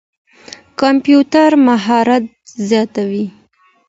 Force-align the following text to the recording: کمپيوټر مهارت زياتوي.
کمپيوټر 0.79 1.51
مهارت 1.67 2.23
زياتوي. 2.67 3.25